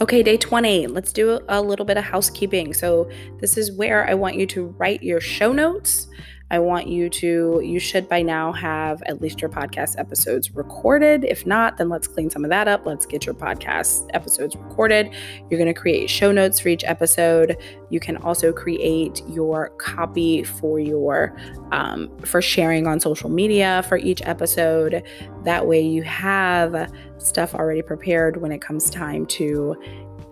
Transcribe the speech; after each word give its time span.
Okay, 0.00 0.22
day 0.22 0.38
20. 0.38 0.86
Let's 0.86 1.12
do 1.12 1.40
a 1.50 1.60
little 1.60 1.84
bit 1.84 1.98
of 1.98 2.04
housekeeping. 2.04 2.72
So, 2.72 3.10
this 3.38 3.58
is 3.58 3.70
where 3.72 4.08
I 4.08 4.14
want 4.14 4.36
you 4.36 4.46
to 4.46 4.68
write 4.78 5.02
your 5.02 5.20
show 5.20 5.52
notes. 5.52 6.06
I 6.50 6.58
want 6.58 6.88
you 6.88 7.08
to, 7.10 7.60
you 7.64 7.78
should 7.78 8.08
by 8.08 8.22
now 8.22 8.52
have 8.52 9.02
at 9.06 9.20
least 9.20 9.40
your 9.40 9.50
podcast 9.50 9.98
episodes 9.98 10.50
recorded. 10.54 11.24
If 11.24 11.46
not, 11.46 11.76
then 11.76 11.88
let's 11.88 12.08
clean 12.08 12.30
some 12.30 12.44
of 12.44 12.50
that 12.50 12.66
up. 12.68 12.86
Let's 12.86 13.06
get 13.06 13.26
your 13.26 13.34
podcast 13.34 14.08
episodes 14.14 14.56
recorded. 14.56 15.10
You're 15.48 15.58
going 15.58 15.72
to 15.72 15.80
create 15.80 16.10
show 16.10 16.32
notes 16.32 16.58
for 16.58 16.68
each 16.68 16.84
episode. 16.84 17.56
You 17.90 18.00
can 18.00 18.16
also 18.18 18.52
create 18.52 19.22
your 19.28 19.70
copy 19.78 20.42
for 20.42 20.80
your, 20.80 21.36
um, 21.72 22.10
for 22.24 22.42
sharing 22.42 22.86
on 22.86 23.00
social 23.00 23.30
media 23.30 23.84
for 23.88 23.96
each 23.96 24.22
episode. 24.22 25.02
That 25.44 25.66
way 25.66 25.80
you 25.80 26.02
have 26.02 26.92
stuff 27.18 27.54
already 27.54 27.82
prepared 27.82 28.38
when 28.38 28.52
it 28.52 28.60
comes 28.60 28.90
time 28.90 29.26
to 29.26 29.76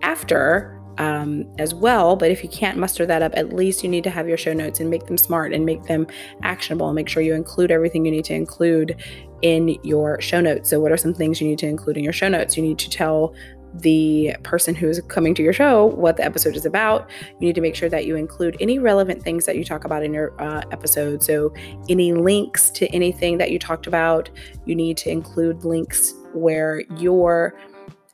after 0.01 0.78
um, 0.99 1.45
as 1.57 1.73
well. 1.73 2.15
But 2.15 2.29
if 2.29 2.43
you 2.43 2.49
can't 2.49 2.77
muster 2.77 3.05
that 3.05 3.21
up, 3.23 3.31
at 3.35 3.53
least 3.53 3.83
you 3.83 3.89
need 3.89 4.03
to 4.03 4.09
have 4.09 4.27
your 4.27 4.37
show 4.37 4.53
notes 4.53 4.79
and 4.79 4.89
make 4.89 5.05
them 5.05 5.17
smart 5.17 5.53
and 5.53 5.65
make 5.65 5.83
them 5.83 6.05
actionable 6.43 6.87
and 6.87 6.95
make 6.95 7.09
sure 7.09 7.23
you 7.23 7.33
include 7.33 7.71
everything 7.71 8.05
you 8.05 8.11
need 8.11 8.25
to 8.25 8.33
include 8.33 9.01
in 9.41 9.79
your 9.83 10.19
show 10.21 10.41
notes. 10.41 10.69
So, 10.69 10.79
what 10.79 10.91
are 10.91 10.97
some 10.97 11.13
things 11.13 11.41
you 11.41 11.47
need 11.47 11.59
to 11.59 11.67
include 11.67 11.97
in 11.97 12.03
your 12.03 12.13
show 12.13 12.27
notes? 12.27 12.57
You 12.57 12.63
need 12.63 12.77
to 12.79 12.89
tell 12.89 13.33
the 13.75 14.35
person 14.43 14.73
who's 14.73 14.99
coming 15.01 15.35
to 15.35 15.43
your 15.43 15.53
show 15.53 15.85
what 15.85 16.17
the 16.17 16.25
episode 16.25 16.55
is 16.55 16.65
about. 16.65 17.09
You 17.39 17.47
need 17.47 17.55
to 17.55 17.61
make 17.61 17.75
sure 17.75 17.87
that 17.87 18.05
you 18.05 18.15
include 18.15 18.57
any 18.59 18.79
relevant 18.79 19.21
things 19.21 19.45
that 19.45 19.57
you 19.57 19.63
talk 19.63 19.85
about 19.85 20.03
in 20.03 20.11
your 20.13 20.39
uh, 20.41 20.63
episode. 20.71 21.23
So, 21.23 21.53
any 21.87 22.11
links 22.11 22.69
to 22.71 22.87
anything 22.87 23.37
that 23.37 23.51
you 23.51 23.59
talked 23.59 23.87
about, 23.87 24.29
you 24.65 24.75
need 24.75 24.97
to 24.97 25.09
include 25.09 25.63
links 25.63 26.13
where 26.33 26.81
your 26.97 27.57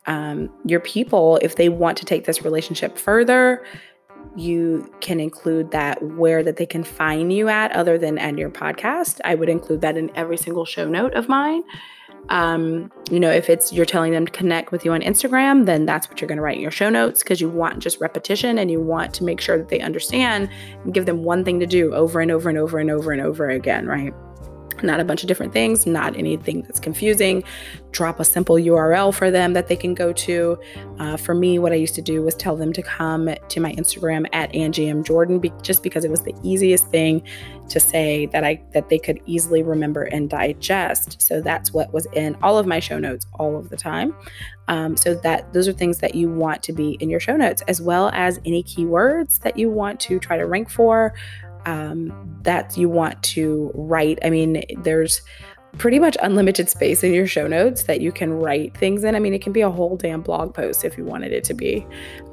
um, 0.08 0.50
your 0.66 0.80
people, 0.80 1.39
if 1.42 1.56
they 1.56 1.70
want 1.70 1.98
to 1.98 2.06
take 2.06 2.25
this 2.25 2.44
relationship 2.44 2.98
further, 2.98 3.66
you 4.36 4.92
can 5.02 5.20
include 5.20 5.72
that 5.72 6.02
where 6.02 6.44
that 6.44 6.58
they 6.58 6.66
can 6.66 6.84
find 6.84 7.31
you 7.31 7.47
at 7.47 7.72
other 7.72 7.97
than 7.97 8.17
at 8.17 8.38
your 8.38 8.50
podcast. 8.50 9.22
I 9.23 9.36
would 9.36 9.50
include 9.50 9.81
that 9.81 9.97
in 9.97 10.12
every 10.16 10.38
single 10.38 10.66
show 10.66 10.88
note 10.88 11.14
of 11.14 11.30
mine. 11.30 11.64
Um, 12.30 12.92
you 13.12 13.20
know, 13.20 13.30
if 13.30 13.50
it's 13.50 13.72
you're 13.72 13.86
telling 13.86 14.12
them 14.12 14.25
to 14.25 14.31
connect 14.31 14.72
with 14.72 14.84
you 14.84 14.92
on 14.94 15.02
Instagram, 15.02 15.66
then 15.66 15.86
that's 15.86 16.09
what 16.09 16.19
you're 16.19 16.28
going 16.28 16.38
to 16.38 16.42
write 16.42 16.56
in 16.56 16.62
your 16.62 16.72
show 16.72 16.90
notes 16.90 17.22
because 17.22 17.40
you 17.40 17.50
want 17.50 17.80
just 17.80 18.02
repetition 18.02 18.58
and 18.58 18.72
you 18.72 18.81
want 18.81 19.14
to 19.16 19.23
make 19.23 19.40
sure 19.40 19.58
that 19.58 19.69
they 19.69 19.80
understand 19.80 20.50
and 20.84 20.94
give 20.94 21.06
them 21.06 21.23
one 21.23 21.45
thing 21.45 21.59
to 21.59 21.67
do 21.67 21.94
over 21.94 22.19
and 22.19 22.31
over 22.31 22.50
and 22.50 22.58
over 22.58 22.80
and 22.80 22.90
over 22.90 23.12
and 23.12 23.22
over 23.22 23.50
again, 23.50 23.86
right? 23.86 24.14
Not 24.84 25.00
a 25.00 25.06
bunch 25.06 25.23
of 25.23 25.28
different 25.28 25.54
things, 25.54 25.86
not 25.86 26.16
anything 26.18 26.62
that's 26.64 26.80
confusing. 26.80 27.44
Drop 27.92 28.20
a 28.20 28.26
simple 28.26 28.56
URL 28.56 29.14
for 29.14 29.31
them 29.31 29.54
that 29.54 29.68
they 29.68 29.76
can 29.76 29.94
go 29.94 30.12
to. 30.14 30.59
Uh, 31.00 31.18
for 31.18 31.34
me, 31.34 31.59
what 31.59 31.72
I 31.72 31.76
used 31.76 31.95
to 31.95 32.02
do 32.02 32.22
was 32.22 32.36
tell 32.36 32.56
them 32.56 32.73
to 32.73 32.81
come 32.81 33.30
to 33.48 33.59
my 33.59 33.73
Instagram 33.73 34.28
at 34.34 34.53
Angie 34.53 34.90
M 34.90 35.03
Jordan, 35.03 35.40
be- 35.40 35.53
just 35.62 35.84
because 35.84 36.03
it 36.03 36.12
was 36.12 36.22
the 36.22 36.36
easiest 36.44 36.88
thing 36.88 37.23
to 37.70 37.80
say 37.80 38.28
that 38.28 38.44
I 38.44 38.62
that 38.73 38.90
they 38.90 39.00
could 39.00 39.20
easily 39.26 39.64
remember 39.64 40.03
and 40.03 40.30
digest. 40.30 41.22
So 41.22 41.42
that's 41.42 41.73
what 41.73 41.94
was 41.94 42.08
in 42.14 42.36
all 42.44 42.58
of 42.58 42.66
my 42.66 42.80
show 42.80 43.00
notes 43.00 43.26
all 43.34 43.58
of 43.58 43.70
the 43.70 43.78
time. 43.78 44.16
Um, 44.68 44.98
so 44.98 45.14
that 45.16 45.53
those 45.53 45.68
are 45.68 45.73
things 45.73 46.00
that 46.00 46.16
you 46.16 46.28
want 46.30 46.64
to 46.64 46.73
be 46.73 46.94
in 47.00 47.09
your 47.09 47.20
show 47.20 47.36
notes, 47.36 47.62
as 47.68 47.81
well 47.81 48.09
as 48.14 48.40
any 48.46 48.64
keywords 48.64 49.40
that 49.42 49.58
you 49.58 49.70
want 49.70 50.00
to 50.02 50.20
try 50.20 50.38
to 50.38 50.46
rank 50.46 50.70
for 50.70 51.14
um, 51.66 52.14
that 52.44 52.78
you 52.78 52.90
want 52.90 53.22
to 53.24 53.72
write. 53.74 54.20
I 54.24 54.30
mean, 54.30 54.64
there's 54.78 55.22
pretty 55.78 56.00
much 56.00 56.16
unlimited 56.22 56.70
space 56.70 57.04
in 57.04 57.14
your 57.14 57.28
show 57.28 57.48
notes 57.48 57.84
that 57.84 58.00
you 58.00 58.12
can 58.12 58.32
write 58.32 58.76
things 58.78 59.04
in. 59.04 59.16
I 59.16 59.20
mean, 59.20 59.34
it 59.34 59.42
can 59.42 59.52
be 59.52 59.62
a 59.62 59.70
whole 59.70 59.98
damn 59.98 60.22
blog 60.22 60.54
post 60.54 60.86
if 60.86 60.98
you 60.98 61.04
wanted 61.04 61.34
it 61.34 61.44
to 61.46 61.54
be, 61.54 61.86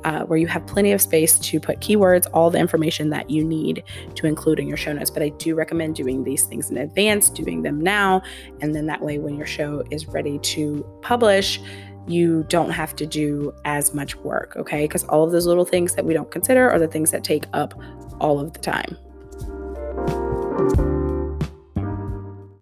uh, 0.04 0.21
where 0.25 0.38
you 0.38 0.47
have 0.47 0.65
plenty 0.66 0.92
of 0.92 1.00
space 1.00 1.38
to 1.38 1.59
put 1.59 1.81
keywords, 1.81 2.26
all 2.32 2.50
the 2.50 2.59
information 2.59 3.10
that 3.10 3.31
you 3.31 3.44
need 3.44 3.82
to 4.15 4.26
include 4.26 4.60
in 4.60 4.69
your 4.69 4.76
show 4.76 4.92
notes. 4.92 5.10
But 5.10 5.22
I 5.22 5.31
do 5.31 5.54
recommend 5.54 5.97
doing 5.97 6.25
these 6.25 6.44
things 6.44 6.71
in 6.71 6.76
advance, 6.76 7.28
doing 7.28 7.62
them 7.62 7.81
now. 7.81 8.22
And 8.60 8.75
then 8.75 8.87
that 8.87 9.03
way, 9.03 9.19
when 9.19 9.37
your 9.37 9.47
show 9.47 9.82
is 9.91 10.06
ready 10.06 10.38
to 10.38 10.87
publish, 11.03 11.60
you 12.06 12.44
don't 12.48 12.71
have 12.71 12.94
to 12.97 13.06
do 13.06 13.53
as 13.65 13.94
much 13.94 14.16
work, 14.16 14.56
okay? 14.56 14.84
Because 14.84 15.04
all 15.04 15.25
of 15.25 15.32
those 15.32 15.47
little 15.47 15.65
things 15.65 15.94
that 15.94 16.04
we 16.04 16.15
don't 16.15 16.31
consider 16.31 16.71
are 16.71 16.78
the 16.78 16.88
things 16.88 17.10
that 17.10 17.22
take 17.25 17.47
up 17.53 17.75
all 18.21 18.41
of 18.41 18.53
the 18.53 18.59
time. 18.59 18.97